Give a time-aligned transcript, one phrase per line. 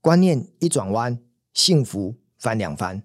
[0.00, 1.18] 观念一转弯，
[1.52, 3.02] 幸福翻两番。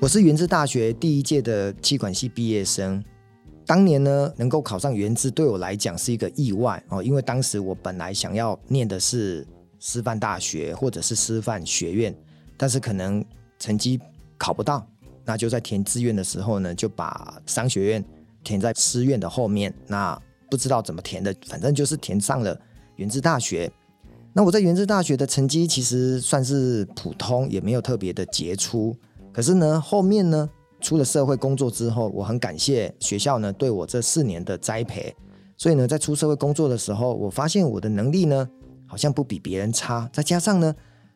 [0.00, 3.04] 我是元智大学第一届的气管系毕业生。
[3.66, 9.46] 当年呢，能够考上元智，对我来讲是一个意外哦，因为当时我本来想要念的是
[9.78, 12.16] 师范大学或者是师范学院，
[12.56, 13.22] 但是可能
[13.58, 14.00] 成绩
[14.38, 14.88] 考不到，
[15.22, 18.02] 那就在填志愿的时候呢，就把商学院
[18.42, 19.72] 填在师院的后面。
[19.86, 20.18] 那
[20.52, 22.54] 不知道怎么填的，反正就是填上了
[22.96, 23.72] 元智大学。
[24.34, 28.94] 那我在元智大学的成绩其实算是普通，也没有特别的杰出。
[29.32, 30.46] 可是呢，后面呢，
[30.78, 35.16] 出了社会工作之后，我很感谢学校呢对我这四年的栽培。
[35.56, 38.46] 所以呢，在出社会工作的时候，我发现我的能力呢
[38.86, 40.06] 好像不比别人差。
[40.12, 40.74] 再加上呢，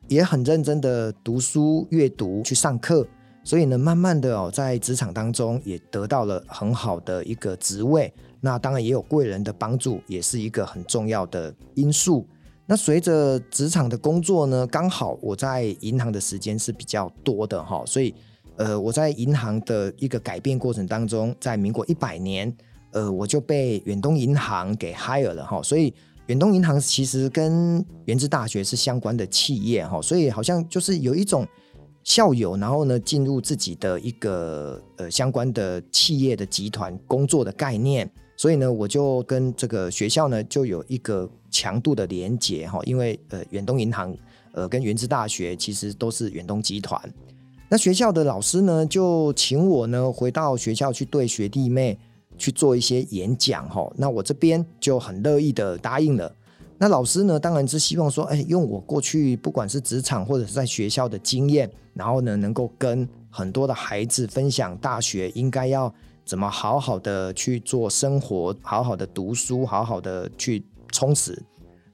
[0.09, 3.07] 也很认真的读书、阅读、去上课，
[3.45, 8.11] 所以呢，慢慢的哦，在职场当中也得到了很好的一个职位。
[8.47, 12.25] 那当然也有贵人的帮助，也是一个很重要的因素。
[12.65, 18.15] 那随着职场的工作呢，刚好我在银行的时间是比较多的哈，所以
[18.57, 22.57] 呃，我在银行的一个改变过程当中，在民国一百年，
[22.93, 25.93] 呃，我就被远东银行给 hire 了哈，所以
[26.27, 31.45] 远东银行其实跟元智大学是相关的企业哈，所以好像就是有一种
[32.05, 38.09] 校友，然后呢进入自己的一个呃相关的企业的集团工作的概念。
[38.39, 44.15] 所以呢，我就跟这个学校呢就有一个强度的连结哈，因为呃远东银行
[44.53, 47.01] 呃跟元智大学其实都是远东集团，
[47.71, 51.99] 那学校的老师呢就请我呢回到学校去对学弟妹
[52.37, 56.31] 去做一些演讲哈，那我这边就很乐意的答应了。
[56.77, 65.91] 那老师呢当然是希望说，哎，用我过去不管是职场或者是在学校的经验，然后呢能够跟很多的孩子分享大学应该要。
[66.27, 71.41] 怎么好好的去做生活，好好的读书，好好的去充实。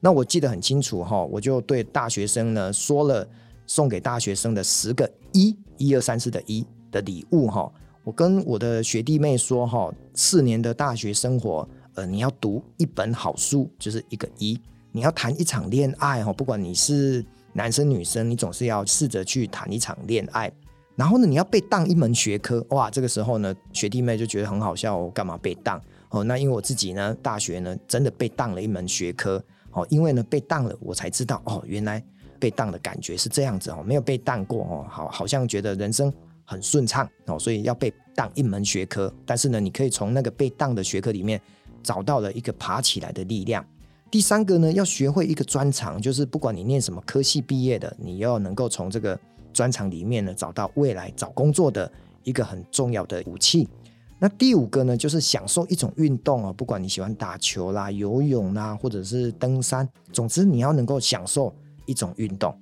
[0.01, 3.29] 那我记得很清楚哈，我就对大学生呢说了
[3.67, 7.71] 送给大学生的十个一，一二三四的一的礼物哈。
[8.03, 14.57] 我跟我的学弟妹说哈，四年的大学生活，呃，你要读一本好书，就是一个一；
[14.91, 20.51] 你要谈一场恋爱哈，不管你是男生女生，你总是要试着去谈一场恋爱。
[20.95, 22.91] 然后呢，你要被当一门学科哇！
[22.91, 25.81] 这个时候呢，学弟妹就觉得很好笑，我干嘛被当？
[26.11, 32.05] 哦，那因为我自己呢，大学呢真的被当了一门学科哦，因为呢被当了，我才知道哦，原来
[32.39, 36.13] 被当的感觉是这样子哦，没有被当过哦，好，好像觉得人生
[36.45, 39.11] 很顺畅哦，所以要被当一门学科。
[39.25, 41.41] 但是呢，你可以从那个被当的学科里面
[41.83, 43.65] 找到了一个爬起来的力量。
[44.11, 49.19] 第三个呢，要学会一个专长，就是不管你念什么科系毕业的，你要能够从这个。
[49.53, 51.91] 专长里面呢，找到未来找工作的
[52.25, 53.69] 一个很重要的武器。
[54.19, 61.53] 那第五个呢，就是享受一种运动啊，不管你喜欢打球啦、游泳啦，或者是登山，总之你要能够享受
[61.87, 62.57] 一种运动。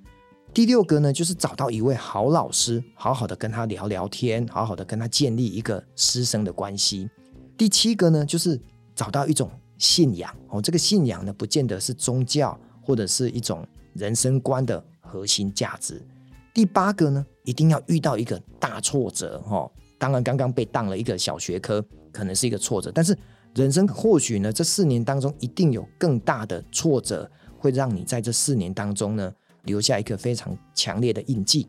[0.53, 7.07] 第六个呢，就是找到一位好老师，好好的跟他聊聊天，好好的跟他建立一个师生的关系。
[7.55, 8.59] 第七个呢，就是
[8.95, 13.63] 找到一种信仰哦，这个信仰呢，不见得是宗教，或者是一种
[13.93, 16.01] 人生观的核心价值。
[16.53, 19.69] 第八个呢，一定要遇到一个大挫折哈。
[19.97, 23.17] 当然，刚刚被当了一个小学科，可能是一个挫折，但是
[23.53, 31.67] 人生或许呢，这四年当中一定有更大的挫折，会让你在这四年当中呢，留下一个非常强烈的印记。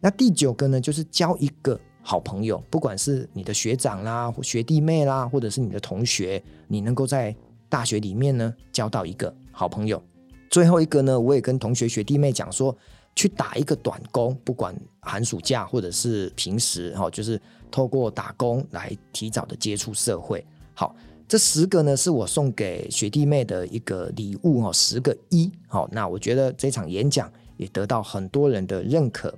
[0.00, 7.36] 那第九个呢，就是交一个好朋友，不管是你的学长啦、或学弟妹啦，或者是你的同学，你能够在
[7.68, 10.02] 大学里面呢，交到一个好朋友。
[10.50, 12.76] 最后一个呢，我也跟同学学弟妹讲说。
[13.16, 20.44] 去打一个短工，不管寒暑假或者是平时，哈，就是透过打工来提早的接触社会。
[20.74, 20.94] 好，
[21.28, 25.50] 这十个呢是我送给学弟妹的一个礼物，哈，十个一。
[25.68, 29.32] 好，那我觉得这场演讲也得到很多人的认可。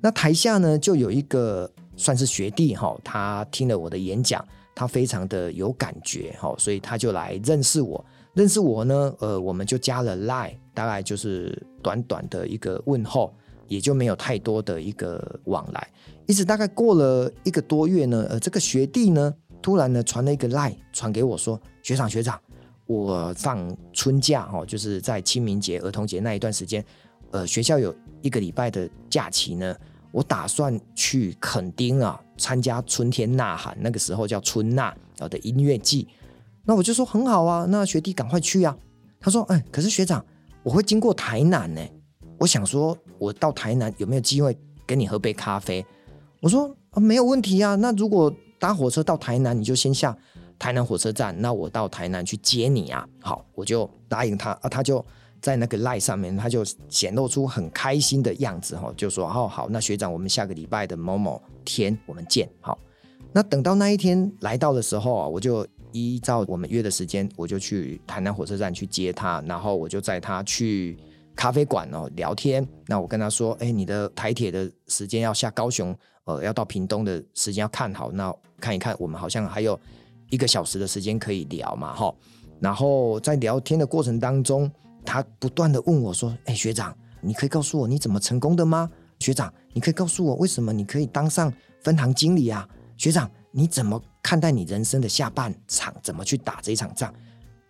[0.00, 8.04] 那台下呢就有一个算是学弟，哈，他听了我的演讲，他非常的有感觉，哈，所以他就来认识我。
[8.34, 13.34] 认识我呢，呃，我们就加了 Line，大概就是短短的一个问候，
[13.68, 15.88] 也就没有太多的一个往来。
[16.26, 22.40] 一直大概过了一个多月呢，呃，这个学弟呢，突然呢传了一个 Line 传给我说：“学长学长，
[22.86, 26.82] 我放春假哦，就是在清明节、儿童节那一段时间，
[27.32, 29.76] 呃，学校有一个礼拜的假期呢，
[30.10, 36.08] 我打算去垦丁啊参加春天呐喊，那个时候叫春呐啊的音乐季。”
[36.64, 38.76] 那我就说很好啊，那学弟赶快去啊。
[39.20, 40.24] 他说：“哎，可是学长，
[40.62, 41.80] 我会经过台南呢。
[42.38, 45.84] 我想说，我到台南有没有机会跟你喝杯咖啡？”
[46.42, 47.76] 我说：“啊，没有问题啊。
[47.76, 50.16] 那如果搭火车到台南，你就先下
[50.58, 53.08] 台南火车站，那我到台南去接你啊。
[53.20, 55.04] 好，我就答应他啊，他就
[55.40, 62.48] 在那个 LINE 上面，他就显露出很开心的样子哈，就说哦好，那学长，我们下个礼拜的某某天我们见。
[62.60, 62.76] 好，
[63.32, 70.98] 那等到那一天来到的时候啊，我就依照我们约的时间，我就去台南火车站去接他，然后我就载他去。
[71.34, 72.64] 咖啡馆哦，聊天。
[72.86, 78.12] 那我跟他说：“哎，你的台铁的时间要下高雄，呃，要到屏东的时间要看好。
[78.12, 78.30] 那
[78.60, 79.80] 看一看，我们好像还有
[80.28, 82.14] 一个小时的时间可以聊嘛，哈。
[82.60, 84.70] 然后在聊天的过程当中，
[85.06, 88.90] 他不断的问我说：‘哎，学长，你可以告诉我你怎么成功的吗？
[89.18, 91.50] 学长，你可以告诉我为什么你可以当上
[91.80, 92.68] 分行经理啊？
[92.98, 95.94] 学长，你怎么看待你人生的下半场？
[96.02, 97.12] 怎么去打这一场仗？’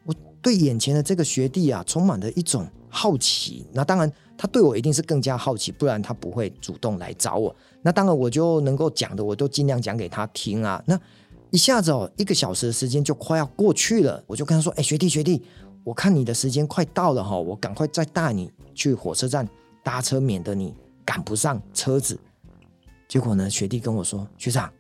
[0.04, 7.56] 我对眼前的这个学弟啊，充满了一种。”好奇，那当然他对我一定是更加好奇，不然他不会主动来找我。
[7.80, 10.84] 那当然我就能够讲的，我都尽量讲给他听啊。
[10.86, 11.00] 那
[11.48, 15.42] 一下子哦，一个小时的时间就快要过去了，我就跟他说：“哎，学弟学弟，
[15.84, 19.48] 我看你的时间快到了哈，我赶快再带你去火车站
[19.82, 22.20] 搭车，免得你赶不上车子。”
[23.08, 24.70] 结果呢，学弟跟我说：“学长，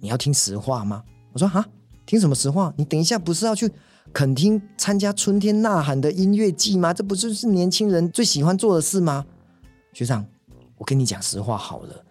[0.00, 1.66] 你要听实话吗？”我说：“啊，
[2.06, 2.72] 听什么实话？
[2.76, 3.70] 你等一下不是要去？”
[4.10, 6.94] 垦丁参加春天呐喊的音乐季吗？
[6.94, 9.26] 这不就是年轻人最喜欢做的事吗？
[9.92, 10.24] 学长，
[10.78, 12.04] 我跟你讲实话好了，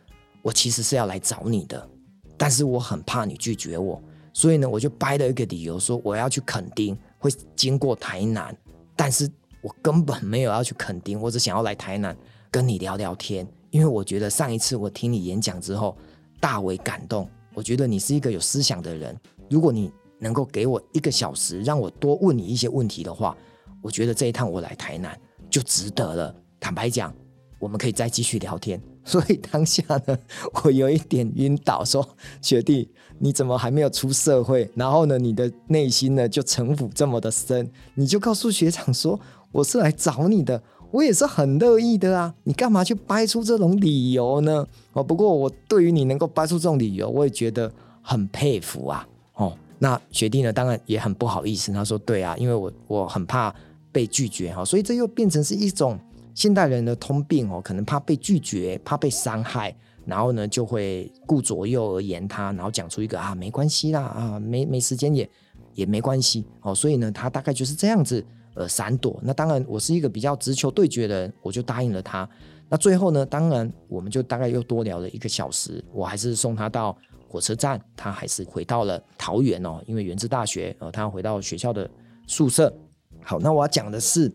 [0.43, 1.89] 我其实是要来找你的，
[2.37, 3.99] 但是我很怕你拒绝我，
[4.31, 8.55] 所以呢，我就掰了一个理由说我要去垦丁，会经过台南，
[8.95, 9.27] 但是
[9.63, 12.15] 我根本没有要去垦丁，我只想要来台南
[12.51, 15.97] 跟你聊聊天，因为我觉得上一次我听你演讲之后
[16.39, 17.27] 大为感动，
[17.57, 19.19] 我觉得你是一个有思想的人，
[19.49, 19.91] 如果你。
[20.19, 23.37] 能够给我一个小时，让我多问你一些问题的话，
[23.83, 25.15] 我觉得这一趟我来台南
[25.47, 26.35] 就值得了。
[26.59, 27.13] 坦白讲，
[27.59, 28.81] 我们可以再继续聊天。
[29.05, 30.17] 所以当下呢，
[30.63, 32.03] 我有一点晕倒，说
[32.41, 34.67] ：“学弟，你怎么还没有出社会？
[34.73, 37.69] 然后呢，你的内心呢就城府这么的深？
[37.93, 39.19] 你就告诉学长说
[39.51, 40.59] 我是来找你的，
[40.91, 42.33] 我也是很乐意的啊。
[42.43, 44.65] 你干嘛去掰出这种理由呢？
[44.93, 49.07] 哦，不过我对于你能够掰出这种理由，我也觉得很佩服啊。
[49.33, 51.71] 哦。”那学弟呢，当然也很不好意思。
[51.71, 53.53] 他说：“对啊，因为我我很怕
[53.91, 55.99] 被拒绝哈，所以这又变成是一种
[56.33, 65.29] 现代人的通病哦，可能怕被拒绝，怕被伤害，然后呢就会顾左右而言他，然后讲出一个啊没关系啦啊没没时间也
[65.75, 68.25] 也没关系哦，所以呢他大概就是这样子
[68.57, 69.17] 呃闪躲。
[69.23, 72.27] 那当然我是一个比较直球对决的人，我就答应了他。
[72.67, 76.97] 那最后呢，当然我们就大概又多聊了一个小时，我还是送他到。
[77.29, 81.87] 火车站，他还是回到了桃园哦，因为元智大学，呃，他回到学校的
[82.25, 82.73] 宿舍。
[83.21, 84.33] 好，那我要讲的是，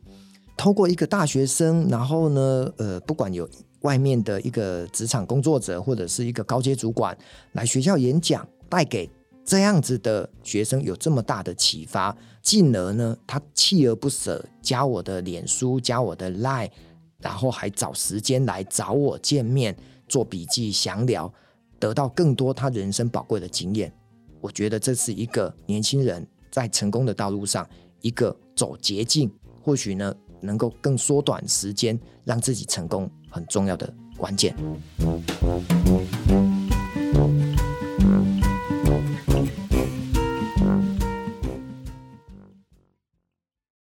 [0.58, 3.48] 透过一个大学生，然后呢，呃，不管有
[3.80, 7.16] 外面的一个职场工作者，或者是一个高阶主管
[7.52, 9.08] 来学校演讲，带给
[9.44, 16.70] 这样子的学生有这么大的启发，进而呢，他锲而不舍加我的脸书，加我的 Line，
[17.18, 19.76] 然后还找时间来找我见面，
[20.08, 21.32] 做笔记详聊。
[21.78, 23.92] 得到更多他人生宝贵的经验，
[24.40, 27.68] 我觉得这是一个年轻人在成功的道路上
[28.00, 29.28] 一个走捷径，
[29.60, 34.54] 或许呢能够更缩短时间，让自己成功很重要的关键。